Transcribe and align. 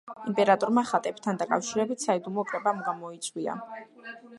იმპერატორმა 0.29 0.83
ხატებთან 0.93 1.39
დაკავშირებით 1.43 2.09
საიდუმლო 2.09 2.49
კრება 2.53 2.77
მოიწვია. 3.05 3.63